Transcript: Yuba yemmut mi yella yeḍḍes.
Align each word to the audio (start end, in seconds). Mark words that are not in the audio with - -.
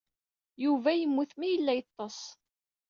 Yuba 0.63 0.89
yemmut 0.95 1.31
mi 1.37 1.47
yella 1.49 1.73
yeḍḍes. 1.75 2.21